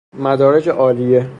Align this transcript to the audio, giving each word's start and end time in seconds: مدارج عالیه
مدارج 0.13 0.69
عالیه 0.69 1.29